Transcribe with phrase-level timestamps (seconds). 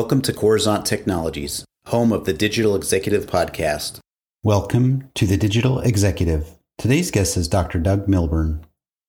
[0.00, 3.98] Welcome to Coruzant Technologies, home of the Digital Executive Podcast.
[4.42, 6.56] Welcome to the Digital Executive.
[6.78, 7.78] Today's guest is Dr.
[7.78, 8.64] Doug Milburn.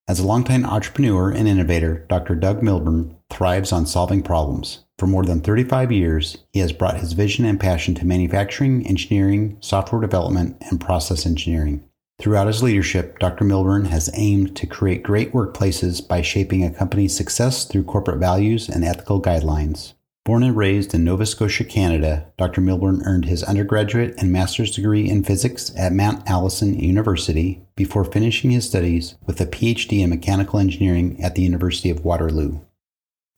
[0.10, 2.36] As a longtime entrepreneur and innovator, Dr.
[2.36, 4.84] Doug Milburn thrives on solving problems.
[5.00, 9.56] For more than 35 years, he has brought his vision and passion to manufacturing, engineering,
[9.62, 11.86] software development, and process engineering.
[12.20, 13.46] Throughout his leadership, Dr.
[13.46, 18.68] Milburn has aimed to create great workplaces by shaping a company's success through corporate values
[18.68, 19.94] and ethical guidelines.
[20.24, 22.62] Born and raised in Nova Scotia, Canada, Dr.
[22.62, 28.52] Milburn earned his undergraduate and master's degree in physics at Mount Allison University before finishing
[28.52, 32.60] his studies with a PhD in mechanical engineering at the University of Waterloo.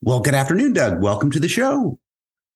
[0.01, 1.01] Well, good afternoon, Doug.
[1.01, 1.99] Welcome to the show.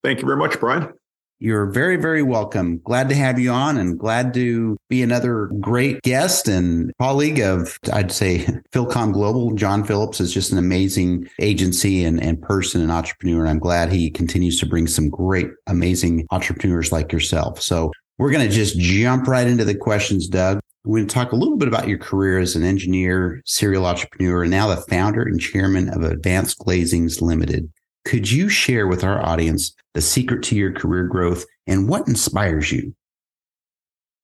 [0.04, 0.92] Thank you very much, Brian.
[1.40, 2.80] You're very, very welcome.
[2.80, 7.80] Glad to have you on and glad to be another great guest and colleague of,
[7.94, 8.40] I'd say,
[8.72, 9.54] Philcom Global.
[9.54, 13.42] John Phillips is just an amazing agency and, and person and entrepreneur.
[13.42, 17.62] And I'm glad he continues to bring some great, amazing entrepreneurs like yourself.
[17.62, 20.60] So we're going to just jump right into the questions, Doug.
[20.86, 24.44] We're going to talk a little bit about your career as an engineer, serial entrepreneur,
[24.44, 27.70] and now the founder and chairman of Advanced Glazings Limited.
[28.08, 32.72] Could you share with our audience the secret to your career growth and what inspires
[32.72, 32.96] you?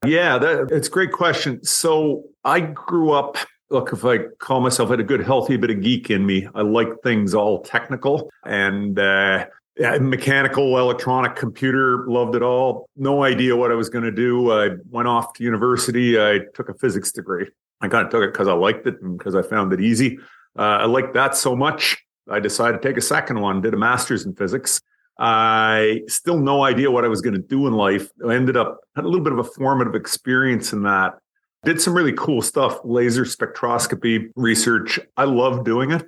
[0.05, 1.61] Yeah, that, it's a great question.
[1.65, 3.35] So I grew up,
[3.69, 6.47] look, if I call myself, I had a good, healthy bit of geek in me.
[6.55, 9.47] I like things all technical and uh,
[9.99, 12.87] mechanical, electronic, computer, loved it all.
[12.95, 14.49] No idea what I was going to do.
[14.53, 16.17] I went off to university.
[16.17, 17.47] I took a physics degree.
[17.81, 20.19] I kind of took it because I liked it and because I found it easy.
[20.57, 21.97] Uh, I liked that so much
[22.29, 24.81] I decided to take a second one, did a master's in physics.
[25.19, 28.09] I still no idea what I was going to do in life.
[28.27, 31.13] I ended up had a little bit of a formative experience in that.
[31.63, 34.99] Did some really cool stuff, laser spectroscopy research.
[35.15, 36.05] I love doing it.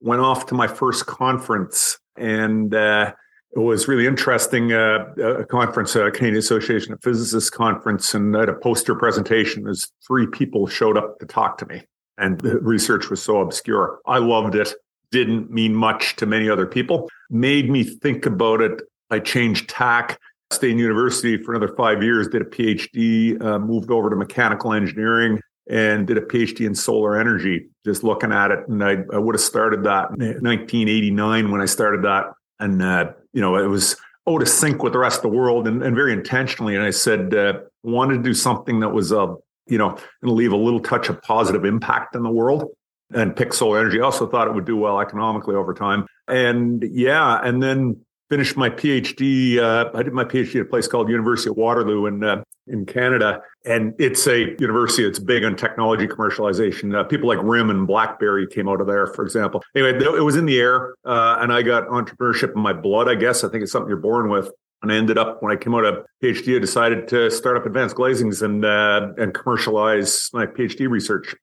[0.00, 3.12] Went off to my first conference and uh,
[3.52, 4.72] it was really interesting.
[4.72, 9.66] Uh, a conference, a Canadian Association of Physicists conference, and I had a poster presentation.
[9.66, 11.82] As three people showed up to talk to me,
[12.18, 14.00] and the research was so obscure.
[14.06, 14.74] I loved it
[15.10, 18.82] didn't mean much to many other people, made me think about it.
[19.10, 20.18] I changed tack,
[20.50, 24.72] stayed in university for another five years, did a PhD, uh, moved over to mechanical
[24.72, 28.66] engineering and did a PhD in solar energy, just looking at it.
[28.68, 32.26] And I, I would have started that in 1989 when I started that.
[32.58, 33.96] And, uh, you know, it was
[34.28, 36.74] out of sync with the rest of the world and, and very intentionally.
[36.74, 39.34] And I said, uh, wanted to do something that was, uh,
[39.66, 42.64] you know, going to leave a little touch of positive impact in the world
[43.12, 44.00] and pick solar energy.
[44.00, 46.06] Also thought it would do well economically over time.
[46.26, 49.58] And yeah, and then finished my PhD.
[49.58, 52.84] Uh, I did my PhD at a place called University of Waterloo in uh, in
[52.84, 56.94] Canada, and it's a university that's big on technology commercialization.
[56.94, 59.62] Uh, people like RIM and BlackBerry came out of there, for example.
[59.74, 63.08] Anyway, it was in the air, uh, and I got entrepreneurship in my blood.
[63.08, 64.50] I guess I think it's something you're born with.
[64.82, 67.66] And I ended up when I came out of PhD, I decided to start up
[67.66, 71.34] Advanced Glazings and uh, and commercialize my PhD research.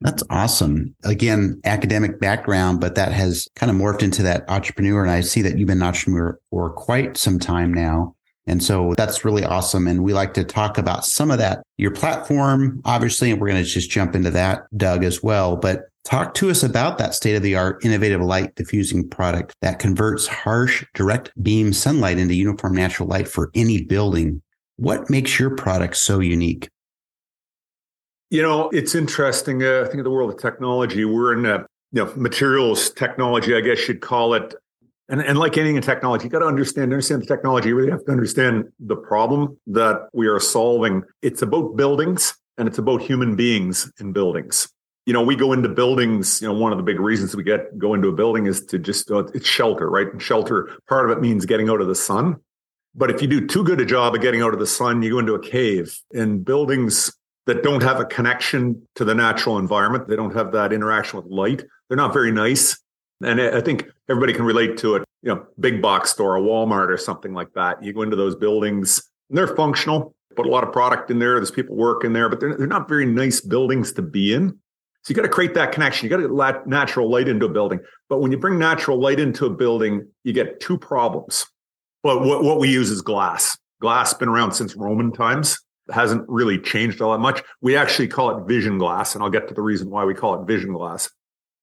[0.00, 0.94] That's awesome.
[1.04, 5.02] Again, academic background, but that has kind of morphed into that entrepreneur.
[5.02, 8.14] And I see that you've been an entrepreneur for quite some time now.
[8.46, 9.88] And so that's really awesome.
[9.88, 13.64] And we like to talk about some of that, your platform, obviously, and we're going
[13.64, 15.56] to just jump into that, Doug, as well.
[15.56, 19.78] But talk to us about that state of the art innovative light diffusing product that
[19.78, 24.42] converts harsh direct beam sunlight into uniform natural light for any building.
[24.76, 26.68] What makes your product so unique?
[28.34, 29.62] You know, it's interesting.
[29.62, 31.58] Uh, I think in the world of technology, we're in a
[31.92, 34.56] you know materials technology, I guess you'd call it.
[35.08, 37.68] And, and like anything in technology, you got to understand, understand the technology.
[37.68, 41.04] You really have to understand the problem that we are solving.
[41.22, 44.68] It's about buildings and it's about human beings in buildings.
[45.06, 47.78] You know, we go into buildings, you know, one of the big reasons we get
[47.78, 50.10] go into a building is to just, uh, it's shelter, right?
[50.10, 52.40] And shelter, part of it means getting out of the sun.
[52.96, 55.10] But if you do too good a job of getting out of the sun, you
[55.10, 55.96] go into a cave.
[56.12, 57.12] And buildings
[57.46, 60.08] that don't have a connection to the natural environment.
[60.08, 61.62] They don't have that interaction with light.
[61.88, 62.78] They're not very nice.
[63.22, 65.04] And I think everybody can relate to it.
[65.22, 67.82] You know, big box store, a Walmart or something like that.
[67.82, 71.34] You go into those buildings and they're functional, put a lot of product in there.
[71.34, 74.50] There's people working there, but they're, they're not very nice buildings to be in.
[75.02, 76.06] So you got to create that connection.
[76.06, 77.80] You got to get natural light into a building.
[78.08, 81.46] But when you bring natural light into a building, you get two problems.
[82.02, 83.56] Well, what, what we use is glass.
[83.80, 85.58] Glass been around since Roman times
[85.92, 87.42] hasn't really changed all that much.
[87.60, 90.40] We actually call it vision glass, and I'll get to the reason why we call
[90.40, 91.10] it vision glass.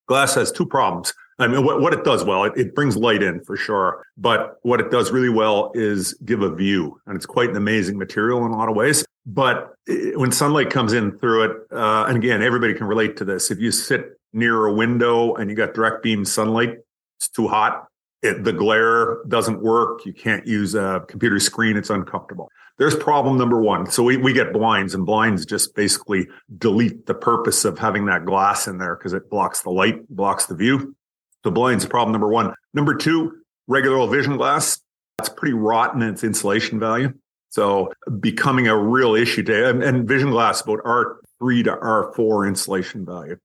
[0.08, 1.14] Glass has two problems.
[1.40, 4.06] I mean, what, what it does well, it, it brings light in for sure.
[4.16, 7.98] But what it does really well is give a view, and it's quite an amazing
[7.98, 9.04] material in a lot of ways.
[9.26, 13.50] But when sunlight comes in through it, uh, and again, everybody can relate to this.
[13.50, 16.78] If you sit near a window and you got direct beam sunlight,
[17.18, 17.88] it's too hot.
[18.22, 20.06] it, the glare doesn't work.
[20.06, 21.76] You can't use a computer screen.
[21.76, 22.50] It's uncomfortable.
[22.78, 23.90] There's problem number one.
[23.92, 26.28] So we, we get blinds and blinds just basically
[26.58, 30.48] delete the purpose of having that glass in there because it blocks the light, blocks
[30.48, 30.96] the view.
[31.44, 32.54] The blinds problem number one.
[32.74, 34.82] Number two, regular old vision glass.
[35.18, 37.14] That's pretty rotten in its insulation value.
[37.50, 43.06] So becoming a real issue today and, and vision glass about R3 to R4 insulation
[43.06, 43.38] value.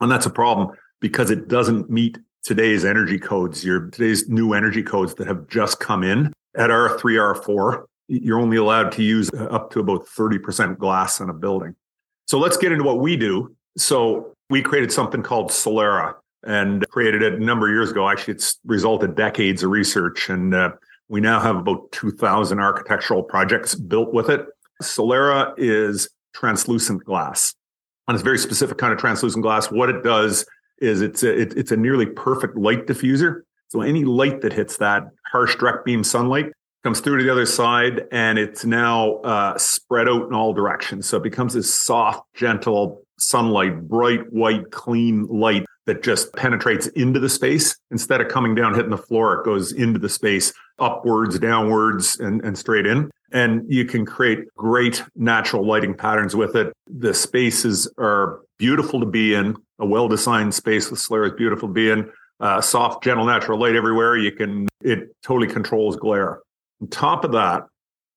[0.00, 4.82] And that's a problem because it doesn't meet today's energy codes, your today's new energy
[4.82, 9.70] codes that have just come in at R3, R4, you're only allowed to use up
[9.70, 11.76] to about 30% glass in a building.
[12.26, 13.54] So let's get into what we do.
[13.78, 18.08] So we created something called Solera and created it a number of years ago.
[18.08, 20.70] Actually, it's resulted decades of research and uh,
[21.08, 24.44] we now have about 2000 architectural projects built with it.
[24.82, 27.54] Solera is translucent glass
[28.08, 29.70] and it's a very specific kind of translucent glass.
[29.70, 30.44] What it does
[30.80, 33.42] is it's a, it, it's a nearly perfect light diffuser.
[33.68, 37.46] So any light that hits that harsh direct beam sunlight comes through to the other
[37.46, 41.06] side and it's now uh, spread out in all directions.
[41.06, 47.20] So it becomes this soft, gentle sunlight, bright, white, clean light that just penetrates into
[47.20, 47.76] the space.
[47.90, 52.42] Instead of coming down, hitting the floor, it goes into the space, upwards, downwards, and,
[52.44, 53.10] and straight in.
[53.32, 56.72] And you can create great natural lighting patterns with it.
[56.86, 61.74] The spaces are beautiful to be in a well-designed space with Solera is beautiful to
[61.74, 62.10] be in.
[62.40, 64.16] Uh, soft, gentle, natural light everywhere.
[64.16, 66.40] You can it totally controls glare.
[66.80, 67.64] On top of that,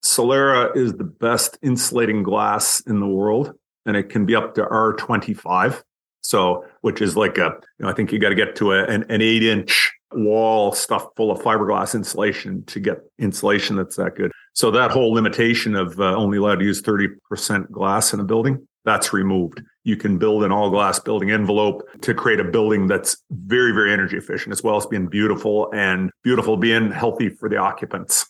[0.04, 3.54] Solera is the best insulating glass in the world,
[3.86, 5.82] and it can be up to R25.
[6.22, 8.86] So, which is like a, you know, I think you got to get to a,
[8.86, 14.16] an, an eight inch wall stuffed full of fiberglass insulation to get insulation that's that
[14.16, 14.32] good.
[14.54, 18.66] So that whole limitation of uh, only allowed to use 30% glass in a building,
[18.86, 23.18] that's removed you can build an all glass building envelope to create a building that's
[23.32, 27.58] very, very energy efficient, as well as being beautiful and beautiful being healthy for the
[27.58, 28.26] occupants.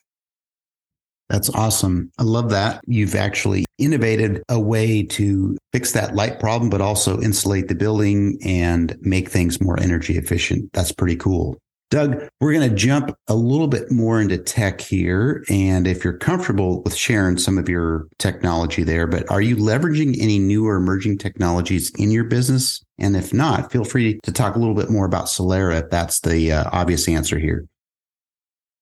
[1.33, 2.11] That's awesome.
[2.19, 2.81] I love that.
[2.85, 8.37] You've actually innovated a way to fix that light problem, but also insulate the building
[8.45, 10.71] and make things more energy efficient.
[10.73, 11.57] That's pretty cool.
[11.89, 15.43] Doug, we're going to jump a little bit more into tech here.
[15.49, 20.15] And if you're comfortable with sharing some of your technology there, but are you leveraging
[20.21, 22.83] any newer emerging technologies in your business?
[22.99, 26.19] And if not, feel free to talk a little bit more about Solera if that's
[26.19, 27.65] the uh, obvious answer here.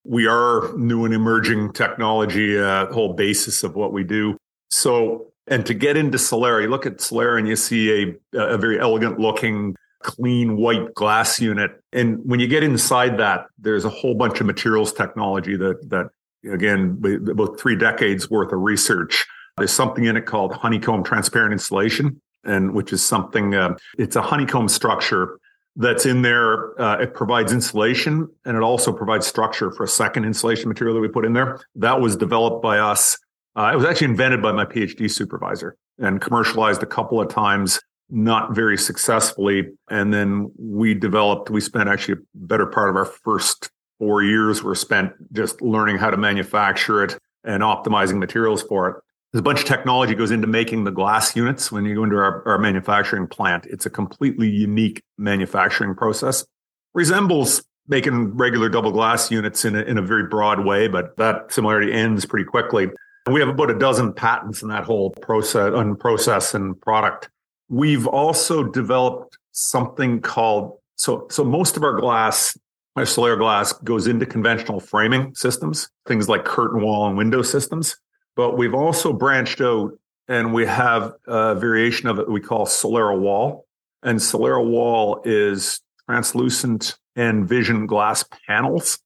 [0.03, 4.37] We are new and emerging technology, uh, whole basis of what we do.
[4.69, 8.79] So, and to get into you look at Solera and you see a, a very
[8.79, 11.71] elegant looking clean white glass unit.
[11.93, 16.07] And when you get inside that, there's a whole bunch of materials technology that that
[16.51, 19.25] again about three decades worth of research.
[19.57, 23.53] There's something in it called honeycomb transparent insulation, and which is something.
[23.53, 25.37] Uh, it's a honeycomb structure
[25.75, 26.79] that's in there.
[26.79, 31.01] Uh, it provides insulation and it also provides structure for a second insulation material that
[31.01, 31.59] we put in there.
[31.75, 33.17] That was developed by us.
[33.55, 37.79] Uh, it was actually invented by my PhD supervisor and commercialized a couple of times
[38.09, 39.69] not very successfully.
[39.89, 44.63] And then we developed, we spent actually a better part of our first four years
[44.63, 48.95] were spent just learning how to manufacture it and optimizing materials for it.
[49.31, 52.17] There's a bunch of technology goes into making the glass units when you go into
[52.17, 53.65] our, our manufacturing plant.
[53.67, 56.45] It's a completely unique manufacturing process.
[56.93, 61.51] Resembles making regular double glass units in a, in a very broad way, but that
[61.51, 62.89] similarity ends pretty quickly.
[63.31, 67.29] We have about a dozen patents in that whole process on process and product.
[67.69, 72.57] We've also developed something called so so most of our glass,
[72.95, 77.95] our solar glass goes into conventional framing systems, things like curtain wall and window systems.
[78.35, 79.97] But we've also branched out
[80.27, 83.65] and we have a variation of it we call Solera wall.
[84.03, 88.99] And Solera wall is translucent and vision glass panels.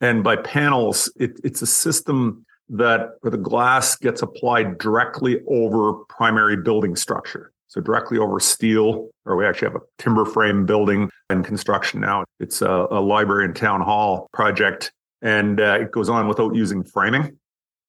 [0.00, 5.92] And by panels, it, it's a system that where the glass gets applied directly over
[6.08, 7.52] primary building structure.
[7.68, 12.24] So directly over steel, or we actually have a timber frame building in construction now.
[12.40, 16.82] It's a, a library and town hall project, and uh, it goes on without using
[16.82, 17.38] framing.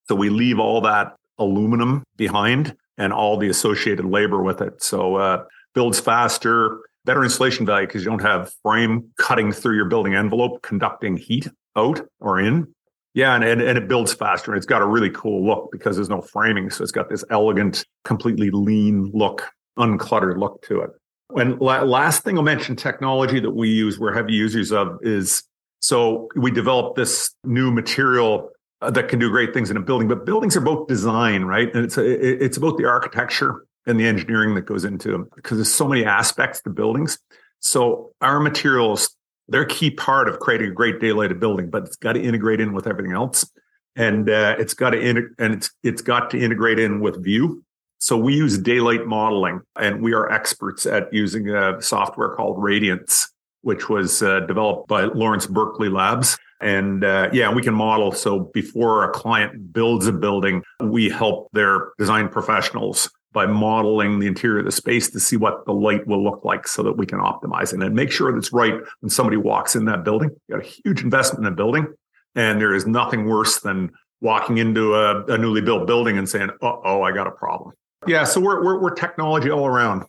[0.08, 4.84] So we leave all that aluminum behind and all the associated labor with it.
[4.84, 5.44] So uh,
[5.74, 10.62] builds faster, better insulation value because you don't have frame cutting through your building envelope,
[10.62, 12.68] conducting heat out or in.
[13.16, 14.56] Yeah, and, and, and it builds faster.
[14.56, 16.70] It's got a really cool look because there's no framing.
[16.72, 20.90] So it's got this elegant, completely lean look uncluttered look to it.
[21.36, 25.44] And la- last thing I'll mention technology that we use, we're heavy users of is
[25.80, 28.50] so we developed this new material
[28.92, 31.74] that can do great things in a building, but buildings are both design, right?
[31.76, 35.58] And it's a, it's about the architecture and the engineering that goes into them because
[35.58, 37.20] there's so many aspects to buildings.
[37.60, 39.16] So our materials
[39.48, 42.62] They're a key part of creating a great daylighted building, but it's got to integrate
[42.62, 43.50] in with everything else,
[43.96, 47.64] and uh, it's got to in- and it's it's got to integrate in with view.
[48.00, 53.32] So we use daylight modeling, and we are experts at using a software called Radiance,
[53.62, 56.38] which was uh, developed by Lawrence Berkeley Labs.
[56.64, 58.12] And uh, yeah, we can model.
[58.12, 64.28] So before a client builds a building, we help their design professionals by modeling the
[64.28, 67.06] interior of the space to see what the light will look like so that we
[67.06, 70.30] can optimize it and make sure that's right when somebody walks in that building.
[70.48, 71.88] You got a huge investment in a building,
[72.36, 73.92] and there is nothing worse than
[74.22, 77.74] walking into a, a newly built building and saying, oh, I got a problem.
[78.08, 80.06] Yeah, so we're, we're, we're technology all around.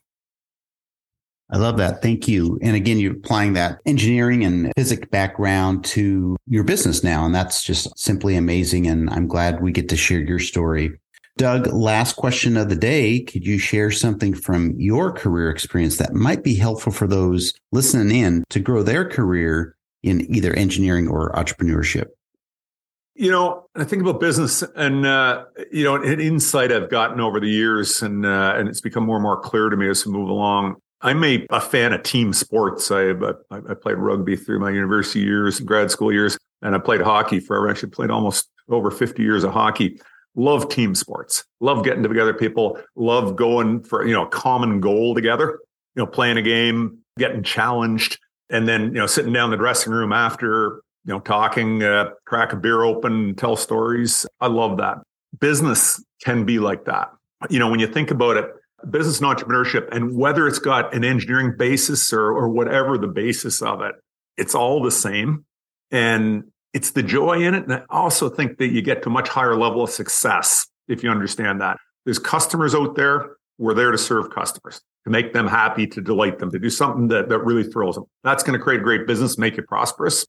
[1.50, 2.00] I love that.
[2.00, 2.58] Thank you.
[2.62, 7.24] And again, you're applying that engineering and physics background to your business now.
[7.26, 8.86] And that's just simply amazing.
[8.86, 10.98] And I'm glad we get to share your story.
[11.36, 13.20] Doug, last question of the day.
[13.20, 18.16] Could you share something from your career experience that might be helpful for those listening
[18.16, 22.06] in to grow their career in either engineering or entrepreneurship?
[23.16, 27.38] You know, I think about business and, uh, you know, an insight I've gotten over
[27.38, 30.12] the years and, uh, and it's become more and more clear to me as we
[30.12, 30.76] move along.
[31.04, 32.90] I'm a, a fan of team sports.
[32.90, 37.02] I, I, I played rugby through my university years, grad school years, and I played
[37.02, 37.68] hockey forever.
[37.68, 40.00] I actually played almost over 50 years of hockey
[40.36, 45.14] love team sports, love getting together people, love going for, you know, a common goal
[45.14, 45.60] together,
[45.94, 48.18] you know, playing a game, getting challenged,
[48.50, 52.10] and then, you know, sitting down in the dressing room after, you know, talking, uh,
[52.26, 54.26] crack a beer open, tell stories.
[54.40, 54.98] I love that.
[55.38, 57.12] Business can be like that.
[57.50, 58.50] You know, when you think about it,
[58.90, 63.62] business and entrepreneurship, and whether it's got an engineering basis or, or whatever the basis
[63.62, 63.94] of it,
[64.36, 65.44] it's all the same.
[65.90, 67.64] And it's the joy in it.
[67.64, 71.02] And I also think that you get to a much higher level of success if
[71.02, 71.78] you understand that.
[72.04, 73.36] There's customers out there.
[73.58, 77.08] We're there to serve customers, to make them happy, to delight them, to do something
[77.08, 78.04] that, that really thrills them.
[78.24, 80.26] That's going to create a great business, make it prosperous.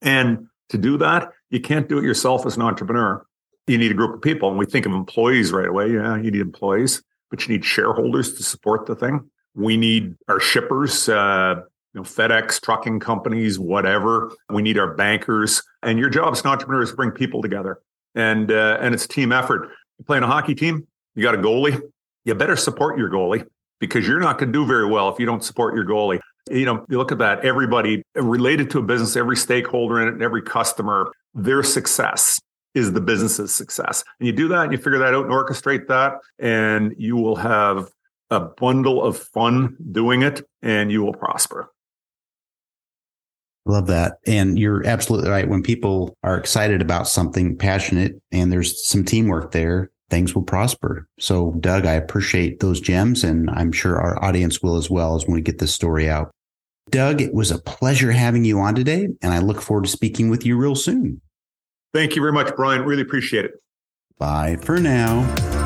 [0.00, 3.26] And to do that, you can't do it yourself as an entrepreneur.
[3.66, 4.48] You need a group of people.
[4.48, 5.92] And we think of employees right away.
[5.92, 9.28] Yeah, you need employees, but you need shareholders to support the thing.
[9.54, 11.56] We need our shippers, uh,
[11.94, 14.32] you know, FedEx, trucking companies, whatever.
[14.48, 15.62] We need our bankers.
[15.82, 17.80] And your job as an entrepreneur is to bring people together.
[18.14, 19.70] And uh, and it's a team effort.
[19.98, 21.80] You're playing a hockey team, you got a goalie.
[22.24, 23.46] You better support your goalie
[23.80, 26.20] because you're not going to do very well if you don't support your goalie.
[26.50, 30.14] You know, you look at that, everybody related to a business, every stakeholder in it,
[30.14, 32.40] and every customer, their success
[32.78, 34.04] is the business's success.
[34.18, 37.36] And you do that and you figure that out and orchestrate that, and you will
[37.36, 37.90] have
[38.30, 41.70] a bundle of fun doing it and you will prosper.
[43.66, 44.18] Love that.
[44.26, 45.48] And you're absolutely right.
[45.48, 51.06] When people are excited about something, passionate, and there's some teamwork there, things will prosper.
[51.18, 55.26] So, Doug, I appreciate those gems, and I'm sure our audience will as well as
[55.26, 56.30] when we get this story out.
[56.90, 60.30] Doug, it was a pleasure having you on today, and I look forward to speaking
[60.30, 61.20] with you real soon.
[61.98, 62.84] Thank you very much, Brian.
[62.84, 63.60] Really appreciate it.
[64.20, 65.57] Bye for now.